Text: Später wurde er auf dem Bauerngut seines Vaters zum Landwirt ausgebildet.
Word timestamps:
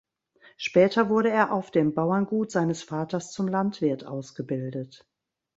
Später 0.57 1.09
wurde 1.09 1.29
er 1.29 1.51
auf 1.53 1.69
dem 1.69 1.93
Bauerngut 1.93 2.49
seines 2.49 2.81
Vaters 2.81 3.31
zum 3.33 3.47
Landwirt 3.47 4.03
ausgebildet. 4.03 5.07